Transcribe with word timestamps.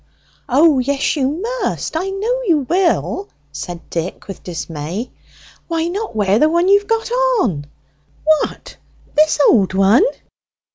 "O 0.49 0.79
yes, 0.79 1.15
you 1.15 1.27
must; 1.29 1.95
I 1.95 2.09
know 2.09 2.41
you 2.47 2.65
will!" 2.67 3.29
said 3.51 3.87
Dick, 3.91 4.27
with 4.27 4.41
dismay. 4.43 5.11
"Why 5.67 5.89
not 5.89 6.15
wear 6.15 6.49
what 6.49 6.67
you've 6.67 6.87
got 6.87 7.11
on?" 7.39 7.67
"What! 8.25 8.77
this 9.15 9.37
old 9.47 9.75
one! 9.75 10.03